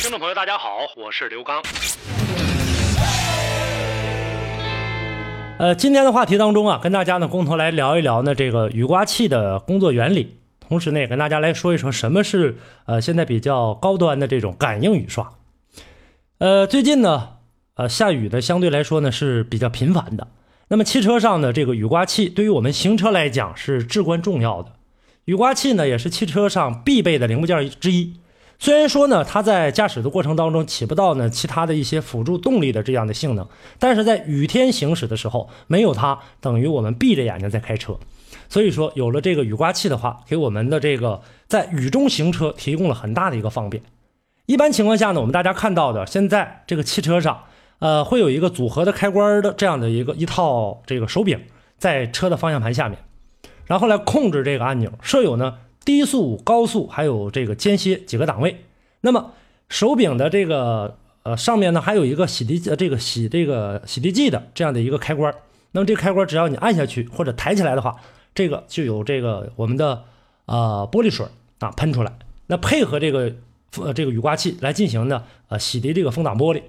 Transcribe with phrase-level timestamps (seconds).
[0.00, 1.60] 听众朋友，大家好，我是刘刚。
[5.58, 15.32] 呃，今天的话题当中啊，跟大家呢共同来聊一聊呢这个雨刮器的工作原理，同时呢也跟大家来说一说什么是呃现在比较高端的这种感应雨刷。
[16.38, 17.30] 呃，最近呢，
[17.74, 20.28] 呃下雨的相对来说呢是比较频繁的，
[20.68, 24.74] 那么汽车上的这个雨刮器对于我们行车来讲是至关重要的。
[25.24, 28.14] 雨刮器呢也是汽车上必备的零部件之一。
[28.60, 33.46] 虽然说呢，它在驾驶的过程当中起不到呢其他的一些辅助动力的这样的性能，
[33.78, 37.96] 但是在雨天行驶的时候，没有它等于我们闭着眼睛在开车。
[38.48, 43.82] 所以说，有了这个雨刮器的话，给我们的这个在雨中行车提供了很大的一个方便。
[44.46, 47.44] 一般情况下呢，我们大家看到的现在这个汽车上，
[47.78, 51.42] 呃，会有一个组合的开关的这样的一个一套这个手柄
[51.76, 52.98] 在车的方向盘下面，
[53.66, 55.58] 然后来控制这个按钮，设有呢。
[55.88, 58.62] 低速、高速，还有这个间歇几个档位。
[59.00, 59.32] 那么
[59.70, 65.34] 手柄的这个呃上面呢，还有一个洗涤呃这个洗这个洗涤剂的这样的一个开关。
[65.70, 67.96] 那么这个开关只要你按下去或者抬起来的话，
[68.34, 70.04] 这个就有这个我们的
[70.44, 71.24] 呃玻璃水
[71.60, 72.12] 啊喷出来。
[72.48, 73.32] 那配合这个
[73.78, 76.64] 呃这个雨刮器来进行呢呃洗涤这个风挡玻璃。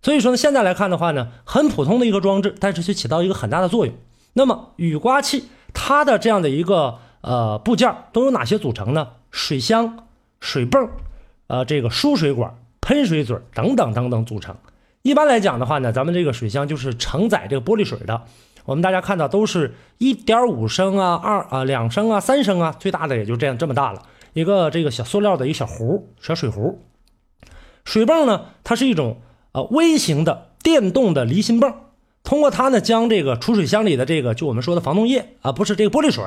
[0.00, 3.92] 所以说呢，现在来看的话呢，很普通的一个装置，但是却起到一个很大的作用。
[4.34, 7.00] 那么雨刮器它的这样的一个。
[7.20, 9.08] 呃，部件都有哪些组成呢？
[9.30, 10.06] 水箱、
[10.40, 10.88] 水泵，
[11.46, 14.56] 呃，这个输水管、喷水嘴等等等等组成。
[15.02, 18.22] 一般来讲的话呢，咱们这个水箱就是承载这个玻璃水的。
[18.64, 24.02] 我们大家看到都是一点五升啊、二啊、两升啊、三升啊，最大的也就这样这么大了。
[24.32, 26.82] 一个这个小塑料的一个小壶，小水壶。
[27.84, 29.20] 水泵呢，它是一种
[29.52, 31.74] 呃微型的电动的离心泵。
[32.30, 36.22] 通过它呢，将这个储水箱里的这个就我们说的防冻液啊，不是这个玻璃水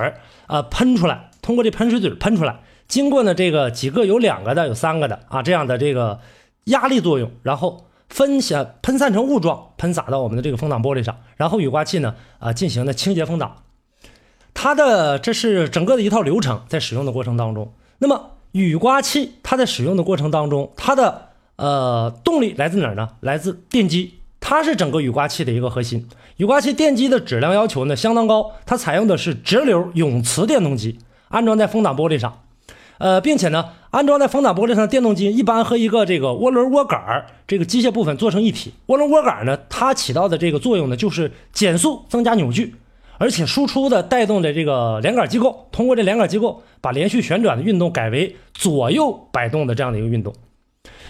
[0.48, 1.32] 啊，喷出来。
[1.42, 2.60] 通过这喷水嘴喷出来，
[2.90, 6.20] 经过呢这个几个有两个的，有三个的啊，这样的这个
[6.66, 13.64] 压力作用，然后分散喷散成雾状，喷洒到我们的这个风挡玻璃上，然后雨刮器呢啊进行的清洁风挡。
[14.54, 23.12] 它的这是整个的一套流程，在使用的过程当中，那么雨刮器它在使用的过程当中，它的呃动力来自哪儿呢？
[23.22, 24.16] 来自电机。
[24.46, 26.06] 它是整个雨刮器的一个核心。
[26.36, 31.00] 雨刮器电机的质量要求呢相当高，它采用的是直流永磁电动机，
[31.30, 32.42] 安装在风挡玻璃上。
[32.98, 38.74] 呃，并且呢，安装在风挡玻璃上的电动机一般和一个这个涡轮涡杆这个机械部分做成一体。
[38.88, 42.76] 涡轮涡杆呢，它起到的这个作用呢，就是减速增加扭矩，
[43.18, 50.34] 而且输出的带动的这个连杆机构，通过这连杆机构把连续旋转的运动改为左右摆动的这样的一个运动。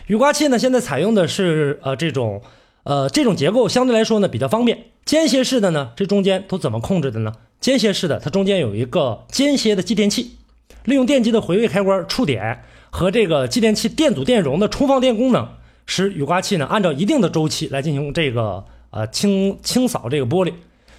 [0.06, 2.44] 雨刮器呢，现在采用的是呃这种。
[2.84, 4.86] 呃，这种结构相对来说呢比较方便。
[5.06, 7.34] 间歇式的呢，这中间都怎么控制的呢？
[7.60, 10.38] 间歇式的，它中间有一个间歇的继电器，
[10.86, 15.48] 利用电机的回位开关触点和这个继电器电阻电容的充放电功能，
[15.86, 20.54] 使雨刮器呢按照一定的周期来进行这个呃清清扫这个玻璃。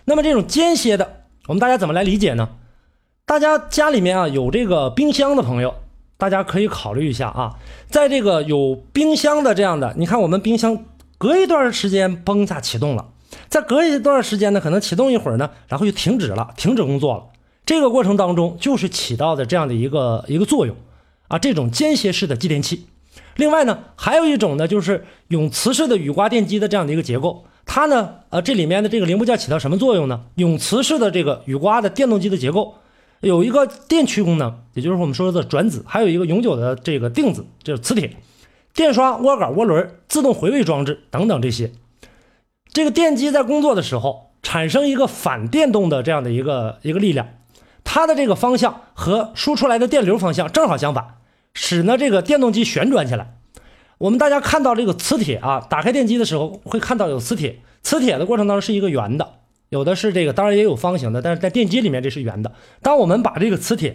[0.05, 2.51] 那么这种间歇的，我们大家怎么来理解呢？
[3.27, 5.75] 大家家里面啊有这个冰箱的朋友，
[6.19, 7.57] 大家可以考虑一下啊，
[7.89, 10.85] 在这个有冰箱的这样的，你看我们冰箱。
[11.25, 13.09] 隔一段时间，嘣一下启动了，
[13.49, 17.25] 再隔一段时间呢，可能启动一会儿呢，然后就停止了，停止工作了。
[17.65, 20.77] 这个过程当中，就是起到的这样的一个一个作用
[21.29, 22.85] 啊，这种间歇式的继电器。
[23.37, 30.27] 另外呢，还有一种呢，就是永磁式的雨刮电机的这样的一个结构，它呢，呃，这里面的这个零部件起到什么作用呢？
[30.35, 32.75] 永磁式的这个雨刮的电动机的结构
[33.21, 38.15] 有一个电驱功能，也就是我们说的转子，还有一个永久的这个定子，就是磁铁。
[38.75, 41.71] 电刷、蜗杆、涡轮、自动回位装置等等这些，
[42.73, 47.29] 这个电机在工作的时候产生一个反电动的这样的一个一个力量，
[47.85, 51.19] 它的这个方向和输出来的电流方向正好相反，
[51.55, 53.37] 使呢这个电动机旋转起来。
[53.99, 59.35] 我们大家看到这个磁铁啊，打开电机的时候会看到有磁铁，磁铁的过程当中是一个圆的，
[59.69, 62.51] 有的是这个，当然也有方形的，但是在电机里面这是圆的。
[62.83, 63.95] 当我们把这个磁铁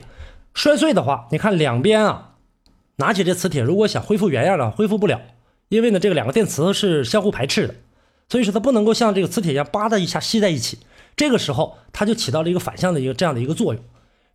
[0.53, 2.27] 摔碎的话，你看两边啊。
[2.99, 5.21] 拿起这磁铁，如果想恢复原样呢，恢复不了，
[5.69, 7.75] 因为呢，这个两个电磁是相互排斥的，
[8.27, 10.79] 所以说它不能够像这个磁铁一样吧的一下吸在一起。
[11.15, 13.83] 这个时候，它就起到了一个反向的一个这样的一个作用。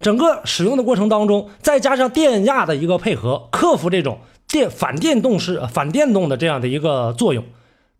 [0.00, 4.19] 整个使用的过程当中，再加上电压的一个配合，克服这种
[4.49, 7.44] 电反电动式反电动的这样的一个作用，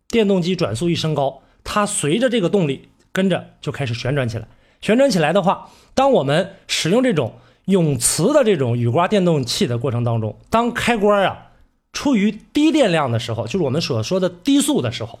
[0.09, 4.47] 电动机转速一升高，它随着这个动力跟着就开始旋转起来。
[4.81, 7.33] 旋转起来的话，当我们使用这种
[7.65, 11.47] 永磁的这种雨刮电动器的过程当中，当开关啊
[11.93, 15.19] 处于低电量的时候，就是我们所说的低速的时候，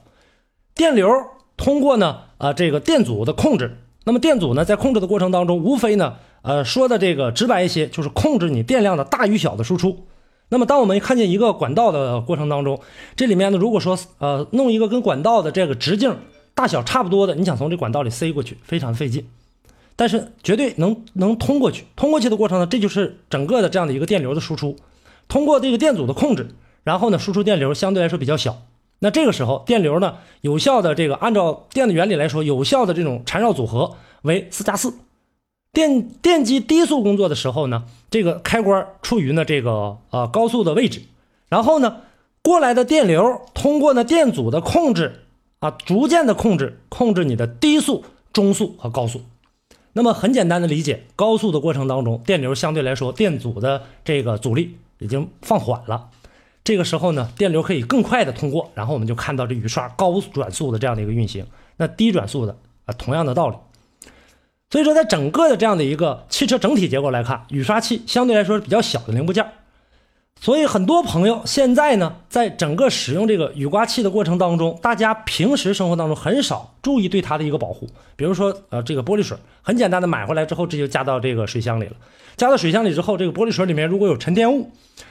[0.73, 1.09] 电流
[1.57, 10.05] 通过呢啊这个电阻的控制，那么电阻呢在控制的过程当中，无非呢呃说的这个直白一些，就是控制你电量的大与小的输出。
[10.49, 12.79] 那么当我们看见一个管道的过程当中，
[13.15, 16.17] 这里面呢如果说呃弄一个跟管道的这个直径
[16.53, 19.25] 大小差不多的，你想从这管道里塞过去，非常费劲。
[19.95, 24.75] 但是绝对能能通过去，通过去的过程呢，这就是整个的这样的一个电流的输出，
[25.27, 26.49] 通过这个电阻的控制，
[26.83, 28.57] 然后呢，输出电流相对来说比较小。
[28.99, 34.93] 那这个时候电流呢，有效的这个按照电的原理来说，有效的这种缠绕组合为四加四。
[35.71, 41.01] 电电机低速工作的时候呢，这个开关处于呢这个呃高速的位置，
[41.49, 41.97] 然后呢
[42.41, 45.25] 过来的电流通过呢电阻的控制
[45.59, 49.21] 啊，逐渐的控制控制你的低速、中速和高速。
[49.97, 56.09] 那么很简单的理解，高速的过程当中，电流相对来说电阻的这个阻力已经放缓了，
[56.65, 61.47] 这个时候呢，电流可以更快的通过，然后我们就看到这雨刷高转速的这样的一个运行。
[61.77, 63.55] 那低转速的啊，同样的道理。
[64.69, 69.45] 所以说，在整个的这样的一个汽车整体结构来看，雨刷器相对来说是比较小的零部件。
[70.41, 77.87] 所以很多朋友现在呢，在整个使用这个雨刮器的过程当中，大家平时生活当中很少注意对它的一个保护。
[78.15, 81.93] 比如说，呃，这个玻璃水，很简单的买回来之后，直接加到这个水箱里了。
[82.37, 84.69] 加到水箱里之后，这个玻璃水里面如果有沉淀物，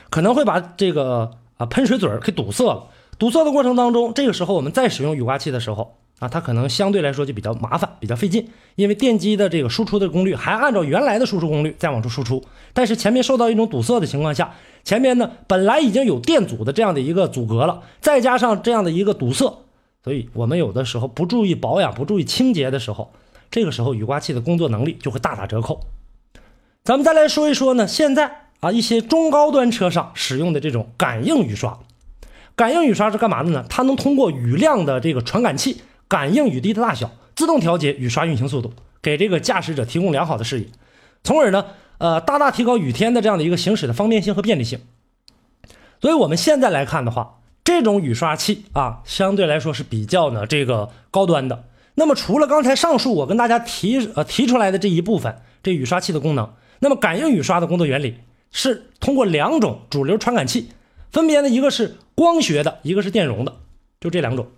[0.08, 2.84] 可能会把这个啊喷水嘴给堵塞了。
[3.18, 5.96] 堵塞的过程当中，这个时候我们再使用雨刮器的时候。
[6.24, 12.42] 啊，它可能相对来说就比较麻烦，比较费劲，因为电机的这个输出的功率还按照原来的输出功率再往出输出，
[12.72, 14.54] 但是前面受到一种堵塞的情况下，
[14.84, 19.64] 前面呢本来已经有电阻的这样的一个阻隔了，再加上这样的一个堵塞，
[20.02, 23.12] 所以我们有的时候不注意保养、不注意清洁的时候，
[23.50, 25.80] 这个时候雨刮器的工作能力就会大打折扣。
[26.84, 31.78] 咱们再来说一说呢，现在啊一些中高端车上使用的这种感应雨刷，
[32.56, 33.66] 感应雨刷是干嘛的呢？
[33.68, 35.82] 它能通过雨量的这个传感器。
[36.08, 38.72] 感应雨滴的大小，自动调节雨刷运行速度，
[39.02, 40.66] 给这个驾驶者提供良好的视野，
[41.22, 41.66] 从而呢，
[41.98, 44.80] 呃，大大提高雨天的这样的一个行驶的方便性和便利性。
[46.00, 51.64] 所以我们现在来看的话，这种雨刷器啊，相对来说是比较呢这个高端的。
[51.94, 58.16] 那么除了刚才上述我跟大家提呃提出来的这一部分，这雨刷器的功能，那么感应雨刷的工作原理
[58.50, 60.68] 是通过两种主流传感器，
[61.10, 63.54] 分别呢一个是光学的，一个是电容的，
[64.00, 64.48] 就这两种。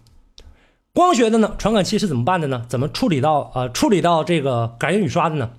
[0.96, 2.64] 光学的呢，传感器是怎么办的呢？
[2.70, 5.50] 怎么处理到呃处理到这个感应雨刷的呢？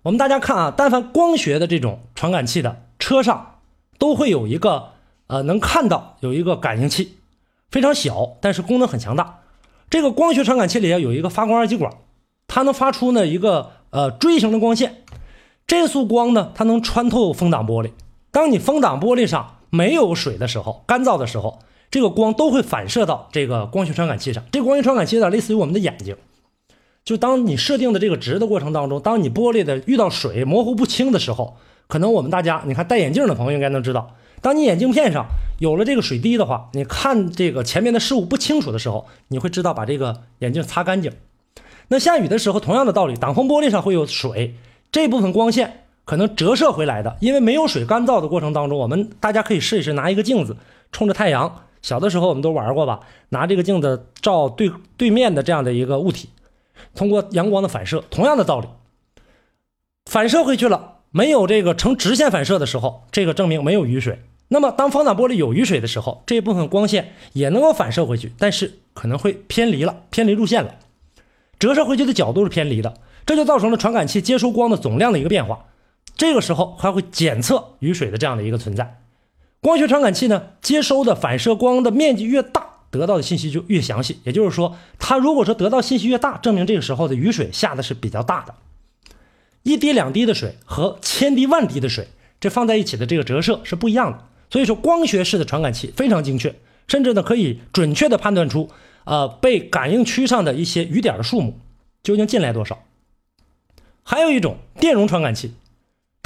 [0.00, 3.56] 我们大家看啊，但凡光学的这种传感器的车上，
[3.98, 4.92] 都会有一个
[5.26, 7.18] 呃能看到有一个感应器，
[7.70, 9.40] 非常小，但是功能很强大。
[9.90, 11.92] 这个光学传感器里啊有一个发光二极管，
[12.48, 15.02] 它能发出呢一个呃锥形的光线，
[15.66, 17.90] 这束光呢它能穿透风挡玻璃。
[18.30, 21.58] 当你风挡玻璃上没有水的时候，干燥的时候。
[21.90, 26.16] 这个光都会反射到这个光学传感器上，这个光学传感器有点类似于我们的眼睛，
[27.04, 31.56] 就当你设定的这个值的过程当中，当你玻璃的遇到水模糊不清的时候，
[31.88, 35.26] 可能我们大家你看戴眼镜的朋友应该能知道，当你眼镜片上
[35.58, 41.12] 有了这个水滴的话，你看这个前面的事物不清楚的时候，你会知道把这个眼镜擦干净。
[41.88, 44.54] 那下雨的时候，同样的道理，挡风玻璃上会有水，
[44.92, 50.56] 这部分光线可能折射回来的，因为没有水干燥的过程当中，我们大家可以试一试，拿一个镜子
[50.92, 51.62] 冲着太阳。
[51.82, 56.28] 小的时候我们都玩过吧，拿这个镜子照对对面的这样的一个物体，
[56.94, 58.68] 通过阳光的反射，同样的道理，
[60.04, 64.20] 反射回去了，没有这个呈直线反射的时候，这个证明没有雨水。
[64.48, 70.74] 那么当防挡玻璃有雨水的时候，这一部分光线也能够反射回去，但是可能会偏离了，偏离路线了，
[71.58, 72.94] 折射回去的角度是偏离的，
[73.24, 75.66] 这就造成了传感器接收光的总量的一个变化。
[76.16, 79.00] 这个时候还会检测雨水的这样的一个存在。
[79.60, 84.18] 光学传感器呢，接收的反射光的面积越大，得到的信息就越详细。
[84.24, 88.54] 也就是说，它如果说得到信息越大，证明这个时候的雨水下的是比较大的。
[89.62, 92.08] 一滴两滴的水和千滴万滴的水，
[92.40, 94.24] 这放在一起的这个折射是不一样的。
[94.48, 96.54] 所以说，光学式的传感器非常精确，
[96.88, 98.70] 甚至呢可以准确的判断出，
[99.04, 101.58] 呃，被感应区上的一些雨点的数目
[102.02, 102.82] 究竟进来多少。
[104.02, 105.52] 还有一种电容传感器。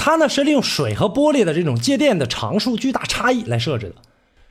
[0.05, 3.95] 它呢是利用水和玻璃的这种介电的常数巨大差异来设置的。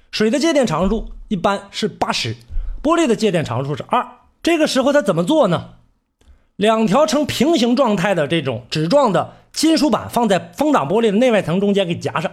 [0.09, 2.35] 水的介电常数一般是八十，
[2.81, 4.03] 玻璃的介电常数是二。
[4.41, 5.75] 这个时候它怎么做呢？
[6.55, 12.31] 两条呈平行状态的这种纸状的金属板放在风挡玻璃的内外层中间给夹上，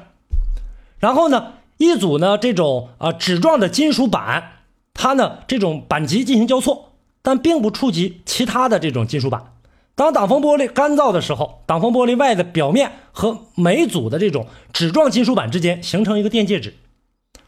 [0.99, 4.53] 然后呢，一组呢这种啊纸状的金属板。
[4.95, 9.53] 它呢这种板级进行交错，但并不触及其他的这种金属板。
[10.01, 16.75] 当挡风玻璃干燥的时候，挡风玻璃外的表面和每组的这种纸状金属板之间形成一个电介质，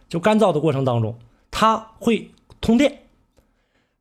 [0.06, 1.18] 就干燥的过程当中，
[1.50, 2.30] 它会
[2.60, 3.04] 通电。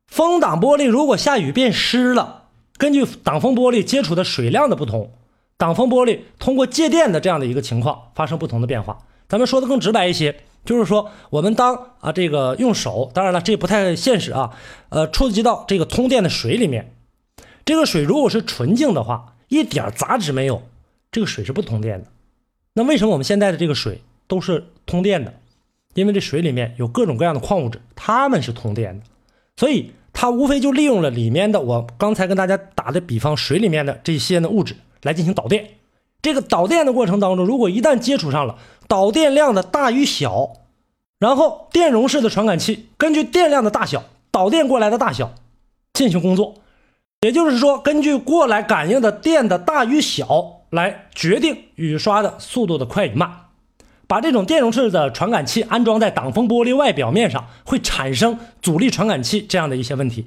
[0.06, 2.42] 风挡玻璃如果下雨变湿了，
[2.76, 5.12] 根据挡风玻璃接触的水量的不同，
[5.56, 8.98] 挡风玻璃通过借电的这样的一个情况发生不同的变化。
[9.30, 14.50] 咱们说的更直白一些，就是说我们当啊这个用手，当然了这不太现实啊，
[14.90, 16.94] 呃触及到这个通电的水里面。
[17.64, 20.62] 这个水如果是纯净的话，一点杂质没有，
[21.10, 22.08] 这个水是不通电的。
[22.74, 25.34] 那为什么我们现在的这个水都是通电的？
[25.94, 29.04] 因为这水里面有各种各样的矿物质，它们是通电的。
[29.56, 35.68] 所以它无非就利用了里面的我刚才跟大家打的比方，水里面的这些的物质来进行导电。
[36.22, 40.52] 这个导电的过程当中，如果一旦接触上了，导电量的大与小，
[41.18, 45.34] 然后电容式的传感器根据电量的大小，导电过来的大小
[45.92, 46.54] 进行工作。
[47.22, 53.30] 也就是说，根据过来感应的电的大与小来决定雨刷的速度的快与慢。
[54.08, 60.26] 把这种电容式的传感器安装在挡风玻璃外表面上，会产生阻力传感器这样的一些问题。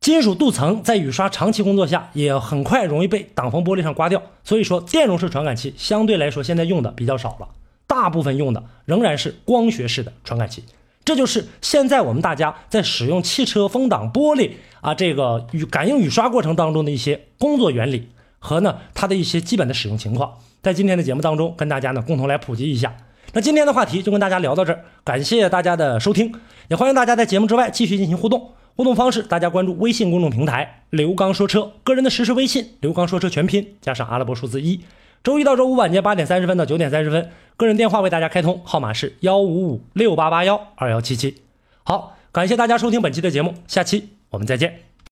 [0.00, 4.20] 金属镀层在雨刷长期工作下也很快容易被挡风玻璃上刮掉。
[4.42, 7.48] 所以说，电容式传感器相对来说现在用的比较少了，
[7.86, 10.64] 大部分用的仍然是光学式的传感器。
[11.08, 14.50] 这就是现在我们大家在使用汽车风挡玻璃
[14.82, 22.94] 啊，这个雨感应雨刷过程当中的一些工作原理和呢它的一些基本的使用情况，在今天的节目当中跟大家呢共同来普及一下。
[23.32, 26.30] 那今天的话题就跟大家聊到这儿，感谢大家的收听，
[26.68, 28.52] 也欢迎大家在节目之外继续进行互动。
[28.76, 34.82] 互动方式，大家关注微信公众平台“刘刚说车”，个人的实时微信“刘刚说车全拼”加上阿拉伯数字一。
[35.22, 41.42] 周一到周五晚间八点三十分到九点三十分，个人电话为大家开通，号码是幺五五六八八幺二幺七七。
[41.82, 44.87] 好，感谢大家收听本期的节目，下期我们再见。